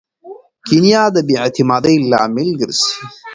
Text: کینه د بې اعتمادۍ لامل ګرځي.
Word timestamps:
کینه 0.65 1.01
د 1.15 1.17
بې 1.27 1.35
اعتمادۍ 1.43 1.95
لامل 2.11 2.49
ګرځي. 2.59 2.91